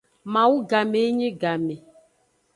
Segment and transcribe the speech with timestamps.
[0.33, 1.75] Mawu game yi nyi game.